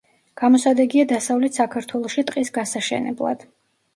[0.41, 3.45] გამოსადეგია დასავლეთ საქართველოში ტყის გასაშენებლად.